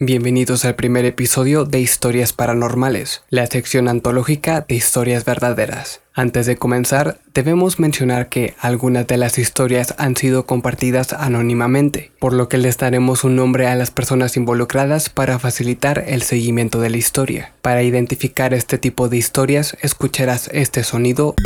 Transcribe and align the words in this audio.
Bienvenidos 0.00 0.64
al 0.64 0.74
primer 0.74 1.04
episodio 1.04 1.64
de 1.64 1.78
Historias 1.78 2.32
Paranormales, 2.32 3.22
la 3.30 3.46
sección 3.46 3.86
antológica 3.86 4.62
de 4.62 4.74
historias 4.74 5.24
verdaderas. 5.24 6.00
Antes 6.12 6.46
de 6.46 6.56
comenzar, 6.56 7.20
debemos 7.32 7.78
mencionar 7.78 8.28
que 8.28 8.56
algunas 8.58 9.06
de 9.06 9.18
las 9.18 9.38
historias 9.38 9.94
han 9.96 10.16
sido 10.16 10.46
compartidas 10.46 11.12
anónimamente, 11.12 12.10
por 12.18 12.32
lo 12.32 12.48
que 12.48 12.58
les 12.58 12.76
daremos 12.76 13.22
un 13.22 13.36
nombre 13.36 13.68
a 13.68 13.76
las 13.76 13.92
personas 13.92 14.36
involucradas 14.36 15.10
para 15.10 15.38
facilitar 15.38 16.02
el 16.08 16.22
seguimiento 16.22 16.80
de 16.80 16.90
la 16.90 16.96
historia. 16.96 17.52
Para 17.62 17.84
identificar 17.84 18.52
este 18.52 18.78
tipo 18.78 19.08
de 19.08 19.18
historias, 19.18 19.76
escucharás 19.80 20.50
este 20.52 20.82
sonido 20.82 21.36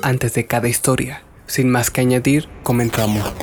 antes 0.00 0.32
de 0.32 0.46
cada 0.46 0.68
historia. 0.68 1.24
Sin 1.46 1.68
más 1.68 1.90
que 1.90 2.00
añadir, 2.00 2.48
comenzamos. 2.62 3.34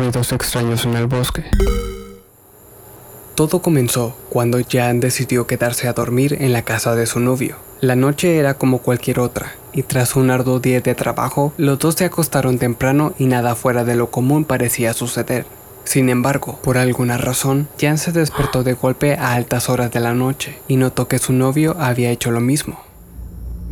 Ruidos 0.00 0.32
extraños 0.32 0.86
en 0.86 0.94
el 0.94 1.06
bosque. 1.06 1.44
Todo 3.34 3.60
comenzó 3.60 4.16
cuando 4.30 4.58
Jan 4.66 4.98
decidió 4.98 5.46
quedarse 5.46 5.88
a 5.88 5.92
dormir 5.92 6.38
en 6.40 6.54
la 6.54 6.62
casa 6.62 6.94
de 6.94 7.04
su 7.04 7.20
novio. 7.20 7.56
La 7.82 7.96
noche 7.96 8.38
era 8.38 8.54
como 8.54 8.78
cualquier 8.78 9.20
otra, 9.20 9.52
y 9.74 9.82
tras 9.82 10.16
un 10.16 10.30
arduo 10.30 10.58
día 10.58 10.80
de 10.80 10.94
trabajo, 10.94 11.52
los 11.58 11.78
dos 11.78 11.96
se 11.96 12.06
acostaron 12.06 12.58
temprano 12.58 13.12
y 13.18 13.26
nada 13.26 13.54
fuera 13.54 13.84
de 13.84 13.94
lo 13.94 14.10
común 14.10 14.46
parecía 14.46 14.94
suceder. 14.94 15.44
Sin 15.84 16.08
embargo, 16.08 16.58
por 16.62 16.78
alguna 16.78 17.18
razón, 17.18 17.68
Jan 17.78 17.98
se 17.98 18.12
despertó 18.12 18.62
de 18.62 18.72
golpe 18.72 19.16
a 19.16 19.34
altas 19.34 19.68
horas 19.68 19.90
de 19.90 20.00
la 20.00 20.14
noche 20.14 20.58
y 20.66 20.76
notó 20.76 21.08
que 21.08 21.18
su 21.18 21.34
novio 21.34 21.76
había 21.78 22.10
hecho 22.10 22.30
lo 22.30 22.40
mismo. 22.40 22.89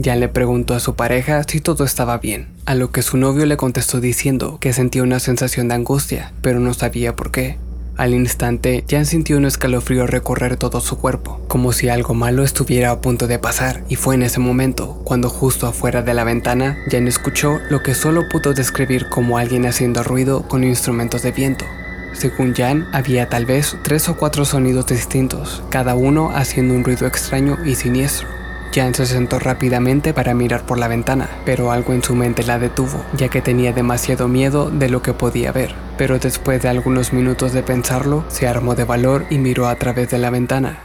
Jan 0.02 0.20
le 0.20 0.28
preguntó 0.28 0.74
a 0.74 0.80
su 0.80 0.94
pareja 0.94 1.42
si 1.42 1.60
todo 1.60 1.84
estaba 1.84 2.18
bien, 2.18 2.48
a 2.66 2.76
lo 2.76 2.92
que 2.92 3.02
su 3.02 3.16
novio 3.16 3.46
le 3.46 3.56
contestó 3.56 4.00
diciendo 4.00 4.58
que 4.60 4.72
sentía 4.72 5.02
una 5.02 5.18
sensación 5.18 5.66
de 5.66 5.74
angustia, 5.74 6.32
pero 6.40 6.60
no 6.60 6.72
sabía 6.72 7.16
por 7.16 7.32
qué. 7.32 7.58
Al 7.96 8.14
instante, 8.14 8.84
Jan 8.88 9.06
sintió 9.06 9.36
un 9.36 9.44
escalofrío 9.44 10.06
recorrer 10.06 10.56
todo 10.56 10.80
su 10.80 10.98
cuerpo, 10.98 11.40
como 11.48 11.72
si 11.72 11.88
algo 11.88 12.14
malo 12.14 12.44
estuviera 12.44 12.92
a 12.92 13.00
punto 13.00 13.26
de 13.26 13.40
pasar, 13.40 13.82
y 13.88 13.96
fue 13.96 14.14
en 14.14 14.22
ese 14.22 14.38
momento, 14.38 15.00
cuando 15.02 15.28
justo 15.28 15.66
afuera 15.66 16.00
de 16.00 16.14
la 16.14 16.22
ventana, 16.22 16.78
Jan 16.88 17.08
escuchó 17.08 17.58
lo 17.68 17.82
que 17.82 17.96
solo 17.96 18.28
pudo 18.28 18.54
describir 18.54 19.08
como 19.08 19.36
alguien 19.36 19.66
haciendo 19.66 20.04
ruido 20.04 20.46
con 20.46 20.62
instrumentos 20.62 21.22
de 21.22 21.32
viento. 21.32 21.64
Según 22.12 22.54
Jan, 22.54 22.86
había 22.92 23.28
tal 23.28 23.46
vez 23.46 23.76
tres 23.82 24.08
o 24.08 24.16
cuatro 24.16 24.44
sonidos 24.44 24.86
distintos, 24.86 25.64
cada 25.68 25.96
uno 25.96 26.30
haciendo 26.32 26.74
un 26.74 26.84
ruido 26.84 27.04
extraño 27.04 27.58
y 27.64 27.74
siniestro. 27.74 28.37
Jan 28.72 28.94
se 28.94 29.06
sentó 29.06 29.38
rápidamente 29.38 30.12
para 30.12 30.34
mirar 30.34 30.66
por 30.66 30.78
la 30.78 30.88
ventana, 30.88 31.28
pero 31.44 31.72
algo 31.72 31.92
en 31.92 32.02
su 32.02 32.14
mente 32.14 32.42
la 32.44 32.58
detuvo, 32.58 33.04
ya 33.16 33.28
que 33.28 33.40
tenía 33.40 33.72
demasiado 33.72 34.28
miedo 34.28 34.70
de 34.70 34.88
lo 34.88 35.02
que 35.02 35.14
podía 35.14 35.52
ver. 35.52 35.74
Pero 35.96 36.18
después 36.18 36.62
de 36.62 36.68
algunos 36.68 37.12
minutos 37.12 37.52
de 37.52 37.62
pensarlo, 37.62 38.24
se 38.28 38.46
armó 38.46 38.74
de 38.74 38.84
valor 38.84 39.26
y 39.30 39.38
miró 39.38 39.68
a 39.68 39.76
través 39.76 40.10
de 40.10 40.18
la 40.18 40.30
ventana. 40.30 40.80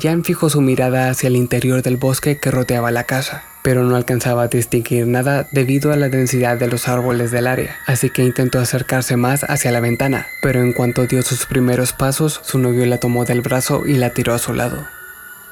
Jan 0.00 0.24
fijó 0.24 0.50
su 0.50 0.60
mirada 0.60 1.08
hacia 1.08 1.28
el 1.28 1.36
interior 1.36 1.82
del 1.82 1.96
bosque 1.96 2.38
que 2.38 2.50
rodeaba 2.50 2.90
la 2.90 3.04
casa, 3.04 3.44
pero 3.62 3.84
no 3.84 3.94
alcanzaba 3.94 4.42
a 4.42 4.48
distinguir 4.48 5.06
nada 5.06 5.46
debido 5.52 5.92
a 5.92 5.96
la 5.96 6.08
densidad 6.08 6.58
de 6.58 6.66
los 6.66 6.88
árboles 6.88 7.30
del 7.30 7.46
área, 7.46 7.76
así 7.86 8.10
que 8.10 8.24
intentó 8.24 8.58
acercarse 8.58 9.16
más 9.16 9.44
hacia 9.44 9.70
la 9.70 9.80
ventana, 9.80 10.26
pero 10.42 10.62
en 10.62 10.72
cuanto 10.72 11.06
dio 11.06 11.22
sus 11.22 11.46
primeros 11.46 11.92
pasos, 11.92 12.40
su 12.42 12.58
novio 12.58 12.84
la 12.86 12.98
tomó 12.98 13.24
del 13.24 13.40
brazo 13.40 13.86
y 13.86 13.94
la 13.94 14.10
tiró 14.10 14.34
a 14.34 14.38
su 14.38 14.52
lado. 14.52 14.84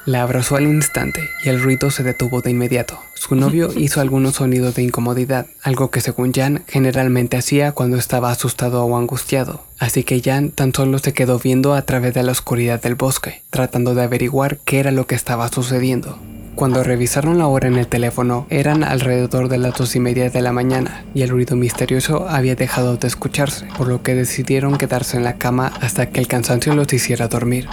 La 0.05 0.21
abrazó 0.21 0.57
al 0.57 0.63
instante 0.63 1.29
y 1.45 1.49
el 1.49 1.61
ruido 1.61 1.89
se 1.89 2.03
detuvo 2.03 2.41
de 2.41 2.51
inmediato. 2.51 2.99
Su 3.13 3.35
novio 3.35 3.69
hizo 3.77 4.01
algunos 4.01 4.35
sonidos 4.35 4.75
de 4.75 4.83
incomodidad, 4.83 5.45
algo 5.61 5.91
que 5.91 6.01
según 6.01 6.33
Jan 6.33 6.63
generalmente 6.67 7.37
hacía 7.37 7.71
cuando 7.71 7.95
estaba 7.95 8.29
asustado 8.29 8.83
o 8.83 8.97
angustiado. 8.97 9.63
Así 9.79 10.03
que 10.03 10.21
Jan 10.21 10.49
tan 10.49 10.73
solo 10.73 10.99
se 10.99 11.13
quedó 11.13 11.39
viendo 11.39 11.73
a 11.73 11.83
través 11.83 12.13
de 12.13 12.23
la 12.23 12.33
oscuridad 12.33 12.81
del 12.81 12.95
bosque, 12.95 13.43
tratando 13.49 13.95
de 13.95 14.03
averiguar 14.03 14.57
qué 14.65 14.79
era 14.79 14.91
lo 14.91 15.07
que 15.07 15.15
estaba 15.15 15.47
sucediendo. 15.47 16.19
Cuando 16.55 16.83
revisaron 16.83 17.37
la 17.37 17.47
hora 17.47 17.69
en 17.69 17.77
el 17.77 17.87
teléfono, 17.87 18.45
eran 18.49 18.83
alrededor 18.83 19.47
de 19.47 19.57
las 19.57 19.75
dos 19.75 19.95
y 19.95 20.01
media 20.01 20.29
de 20.29 20.41
la 20.41 20.51
mañana 20.51 21.05
y 21.13 21.21
el 21.21 21.29
ruido 21.29 21.55
misterioso 21.55 22.27
había 22.27 22.55
dejado 22.55 22.97
de 22.97 23.07
escucharse, 23.07 23.67
por 23.77 23.87
lo 23.87 24.03
que 24.03 24.15
decidieron 24.15 24.77
quedarse 24.77 25.15
en 25.15 25.23
la 25.23 25.37
cama 25.37 25.71
hasta 25.81 26.09
que 26.09 26.19
el 26.19 26.27
cansancio 26.27 26.75
los 26.75 26.91
hiciera 26.91 27.29
dormir. 27.29 27.69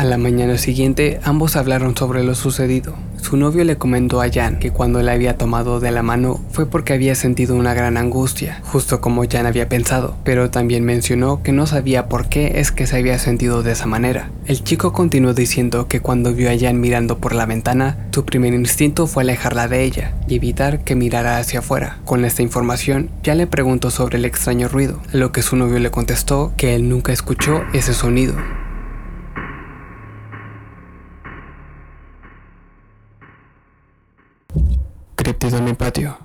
A 0.00 0.04
la 0.04 0.16
mañana 0.16 0.56
siguiente, 0.56 1.20
ambos 1.24 1.56
hablaron 1.56 1.94
sobre 1.94 2.24
lo 2.24 2.34
sucedido. 2.34 2.94
Su 3.20 3.36
novio 3.36 3.64
le 3.64 3.76
comentó 3.76 4.22
a 4.22 4.30
Jan 4.32 4.58
que 4.58 4.70
cuando 4.70 5.02
la 5.02 5.12
había 5.12 5.36
tomado 5.36 5.78
de 5.78 5.90
la 5.90 6.02
mano 6.02 6.40
fue 6.52 6.64
porque 6.64 6.94
había 6.94 7.14
sentido 7.14 7.54
una 7.54 7.74
gran 7.74 7.98
angustia, 7.98 8.62
justo 8.64 9.02
como 9.02 9.28
Jan 9.28 9.44
había 9.44 9.68
pensado, 9.68 10.16
pero 10.24 10.48
también 10.48 10.86
mencionó 10.86 11.42
que 11.42 11.52
no 11.52 11.66
sabía 11.66 12.08
por 12.08 12.30
qué 12.30 12.60
es 12.60 12.72
que 12.72 12.86
se 12.86 12.96
había 12.96 13.18
sentido 13.18 13.62
de 13.62 13.72
esa 13.72 13.84
manera. 13.84 14.30
El 14.46 14.64
chico 14.64 14.94
continuó 14.94 15.34
diciendo 15.34 15.86
que 15.86 16.00
cuando 16.00 16.32
vio 16.32 16.50
a 16.50 16.58
Jan 16.58 16.80
mirando 16.80 17.18
por 17.18 17.34
la 17.34 17.44
ventana, 17.44 18.08
su 18.10 18.24
primer 18.24 18.54
instinto 18.54 19.06
fue 19.06 19.24
alejarla 19.24 19.68
de 19.68 19.84
ella 19.84 20.14
y 20.26 20.36
evitar 20.36 20.82
que 20.82 20.94
mirara 20.94 21.36
hacia 21.36 21.58
afuera. 21.58 21.98
Con 22.06 22.24
esta 22.24 22.40
información, 22.40 23.10
Jan 23.22 23.36
le 23.36 23.46
preguntó 23.46 23.90
sobre 23.90 24.16
el 24.16 24.24
extraño 24.24 24.66
ruido, 24.66 24.98
lo 25.12 25.30
que 25.30 25.42
su 25.42 25.56
novio 25.56 25.78
le 25.78 25.90
contestó 25.90 26.54
que 26.56 26.74
él 26.74 26.88
nunca 26.88 27.12
escuchó 27.12 27.64
ese 27.74 27.92
sonido. 27.92 28.32
En 35.30 35.76
patio. 35.76 36.18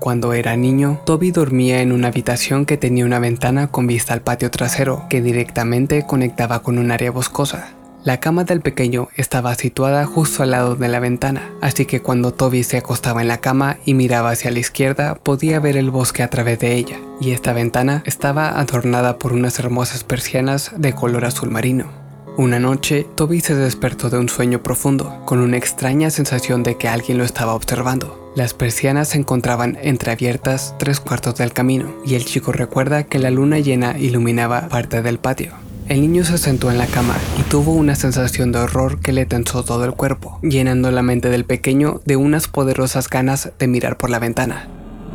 Cuando 0.00 0.32
era 0.32 0.56
niño, 0.56 1.00
Toby 1.04 1.30
dormía 1.30 1.80
en 1.80 1.92
una 1.92 2.08
habitación 2.08 2.66
que 2.66 2.76
tenía 2.76 3.04
una 3.04 3.18
ventana 3.18 3.68
con 3.68 3.86
vista 3.86 4.14
al 4.14 4.22
patio 4.22 4.50
trasero, 4.50 5.06
que 5.08 5.22
directamente 5.22 6.04
conectaba 6.06 6.62
con 6.62 6.78
un 6.78 6.90
área 6.90 7.10
boscosa. 7.10 7.68
La 8.02 8.20
cama 8.20 8.44
del 8.44 8.60
pequeño 8.60 9.08
estaba 9.16 9.54
situada 9.54 10.04
justo 10.04 10.42
al 10.42 10.50
lado 10.50 10.76
de 10.76 10.88
la 10.88 11.00
ventana, 11.00 11.50
así 11.62 11.86
que 11.86 12.02
cuando 12.02 12.34
Toby 12.34 12.62
se 12.62 12.78
acostaba 12.78 13.22
en 13.22 13.28
la 13.28 13.38
cama 13.38 13.78
y 13.86 13.94
miraba 13.94 14.30
hacia 14.30 14.50
la 14.50 14.58
izquierda, 14.58 15.14
podía 15.14 15.58
ver 15.58 15.76
el 15.78 15.90
bosque 15.90 16.22
a 16.22 16.28
través 16.28 16.58
de 16.58 16.74
ella, 16.74 16.98
y 17.20 17.30
esta 17.30 17.54
ventana 17.54 18.02
estaba 18.04 18.58
adornada 18.60 19.18
por 19.18 19.32
unas 19.32 19.58
hermosas 19.58 20.04
persianas 20.04 20.72
de 20.76 20.92
color 20.92 21.24
azul 21.24 21.50
marino. 21.50 22.03
Una 22.36 22.58
noche, 22.58 23.06
Toby 23.14 23.40
se 23.40 23.54
despertó 23.54 24.10
de 24.10 24.18
un 24.18 24.28
sueño 24.28 24.60
profundo, 24.60 25.20
con 25.24 25.38
una 25.38 25.56
extraña 25.56 26.10
sensación 26.10 26.64
de 26.64 26.76
que 26.76 26.88
alguien 26.88 27.16
lo 27.16 27.22
estaba 27.22 27.54
observando. 27.54 28.32
Las 28.34 28.54
persianas 28.54 29.10
se 29.10 29.18
encontraban 29.18 29.78
entreabiertas 29.80 30.74
tres 30.76 30.98
cuartos 30.98 31.36
del 31.36 31.52
camino, 31.52 31.94
y 32.04 32.16
el 32.16 32.24
chico 32.24 32.50
recuerda 32.50 33.04
que 33.04 33.20
la 33.20 33.30
luna 33.30 33.60
llena 33.60 33.96
iluminaba 34.00 34.68
parte 34.68 35.00
del 35.00 35.20
patio. 35.20 35.52
El 35.88 36.00
niño 36.00 36.24
se 36.24 36.38
sentó 36.38 36.72
en 36.72 36.78
la 36.78 36.88
cama 36.88 37.14
y 37.38 37.42
tuvo 37.44 37.70
una 37.70 37.94
sensación 37.94 38.50
de 38.50 38.58
horror 38.58 38.98
que 38.98 39.12
le 39.12 39.26
tensó 39.26 39.62
todo 39.62 39.84
el 39.84 39.92
cuerpo, 39.92 40.40
llenando 40.42 40.90
la 40.90 41.02
mente 41.02 41.28
del 41.30 41.44
pequeño 41.44 42.00
de 42.04 42.16
unas 42.16 42.48
poderosas 42.48 43.08
ganas 43.08 43.52
de 43.60 43.68
mirar 43.68 43.96
por 43.96 44.10
la 44.10 44.18
ventana. 44.18 44.68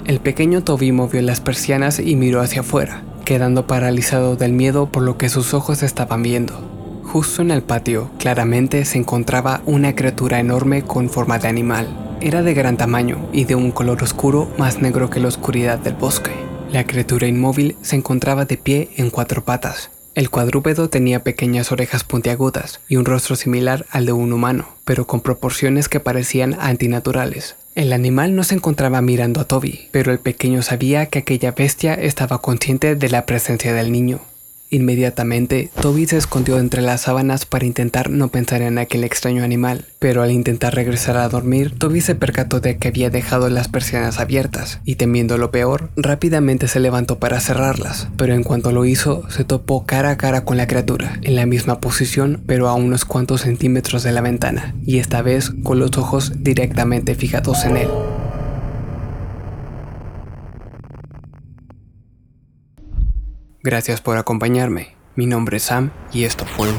El 0.05 0.21
pequeño 0.21 0.63
Toby 0.63 0.93
movió 0.93 1.21
las 1.21 1.41
persianas 1.41 1.99
y 1.99 2.15
miró 2.15 2.39
hacia 2.39 2.61
afuera, 2.61 3.03
quedando 3.25 3.67
paralizado 3.67 4.37
del 4.37 4.53
miedo 4.53 4.89
por 4.89 5.03
lo 5.03 5.17
que 5.17 5.27
sus 5.27 5.53
ojos 5.53 5.83
estaban 5.83 6.23
viendo. 6.23 6.78
Justo 7.11 7.41
en 7.41 7.49
el 7.49 7.63
patio, 7.63 8.11
claramente 8.19 8.85
se 8.85 8.99
encontraba 8.99 9.63
una 9.65 9.95
criatura 9.95 10.39
enorme 10.39 10.83
con 10.83 11.09
forma 11.09 11.39
de 11.39 11.47
animal. 11.47 12.17
Era 12.21 12.43
de 12.43 12.53
gran 12.53 12.77
tamaño 12.77 13.17
y 13.33 13.45
de 13.45 13.55
un 13.55 13.71
color 13.71 14.03
oscuro 14.03 14.47
más 14.59 14.79
negro 14.79 15.09
que 15.09 15.19
la 15.19 15.29
oscuridad 15.29 15.79
del 15.79 15.95
bosque. 15.95 16.29
La 16.71 16.85
criatura 16.85 17.25
inmóvil 17.25 17.77
se 17.81 17.95
encontraba 17.95 18.45
de 18.45 18.57
pie 18.57 18.91
en 18.97 19.09
cuatro 19.09 19.43
patas. 19.43 19.89
El 20.13 20.29
cuadrúpedo 20.29 20.87
tenía 20.91 21.23
pequeñas 21.23 21.71
orejas 21.71 22.03
puntiagudas 22.03 22.79
y 22.87 22.97
un 22.97 23.05
rostro 23.05 23.35
similar 23.35 23.87
al 23.89 24.05
de 24.05 24.11
un 24.11 24.31
humano, 24.31 24.67
pero 24.85 25.07
con 25.07 25.21
proporciones 25.21 25.89
que 25.89 25.99
parecían 25.99 26.57
antinaturales. 26.59 27.55
El 27.73 27.91
animal 27.91 28.35
no 28.35 28.43
se 28.43 28.53
encontraba 28.53 29.01
mirando 29.01 29.41
a 29.41 29.45
Toby, 29.45 29.89
pero 29.89 30.11
el 30.11 30.19
pequeño 30.19 30.61
sabía 30.61 31.07
que 31.07 31.19
aquella 31.19 31.53
bestia 31.53 31.95
estaba 31.95 32.39
consciente 32.39 32.95
de 32.95 33.09
la 33.09 33.25
presencia 33.25 33.73
del 33.73 33.91
niño. 33.91 34.19
Inmediatamente, 34.71 35.71
Toby 35.81 36.05
se 36.05 36.17
escondió 36.17 36.59
entre 36.59 36.81
las 36.81 37.01
sábanas 37.01 37.45
para 37.45 37.65
intentar 37.65 38.09
no 38.11 38.27
pensar 38.27 38.61
en 38.61 38.77
aquel 38.77 39.03
extraño 39.03 39.43
animal, 39.43 39.85
pero 39.97 40.21
al 40.21 40.31
intentar 40.31 40.75
regresar 40.75 41.17
a 41.17 41.27
dormir, 41.27 41.73
Toby 41.77 42.01
se 42.01 42.13
percató 42.13 42.59
de 42.59 42.77
que 42.77 42.89
había 42.89 43.09
dejado 43.09 43.49
las 43.49 43.67
persianas 43.67 44.19
abiertas, 44.19 44.79
y 44.85 44.95
temiendo 44.95 45.37
lo 45.37 45.49
peor, 45.49 45.89
rápidamente 45.95 46.67
se 46.67 46.79
levantó 46.79 47.17
para 47.17 47.39
cerrarlas, 47.39 48.09
pero 48.15 48.35
en 48.35 48.43
cuanto 48.43 48.71
lo 48.71 48.85
hizo, 48.85 49.23
se 49.29 49.43
topó 49.43 49.85
cara 49.85 50.11
a 50.11 50.17
cara 50.17 50.45
con 50.45 50.57
la 50.57 50.67
criatura, 50.67 51.19
en 51.23 51.35
la 51.35 51.47
misma 51.47 51.79
posición, 51.79 52.43
pero 52.45 52.69
a 52.69 52.75
unos 52.75 53.05
cuantos 53.05 53.41
centímetros 53.41 54.03
de 54.03 54.11
la 54.11 54.21
ventana, 54.21 54.75
y 54.85 54.99
esta 54.99 55.23
vez 55.23 55.51
con 55.63 55.79
los 55.79 55.97
ojos 55.97 56.31
directamente 56.43 57.15
fijados 57.15 57.65
en 57.65 57.77
él. 57.77 57.89
Gracias 63.61 63.99
por 63.99 64.17
acompañarme. 64.17 64.95
Mi 65.15 65.25
nombre 65.25 65.57
es 65.57 65.63
Sam 65.63 65.91
y 66.13 66.23
esto 66.23 66.45
fue 66.45 66.69